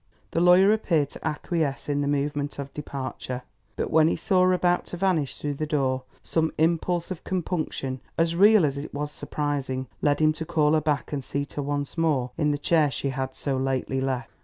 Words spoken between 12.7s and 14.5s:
she had so lately left.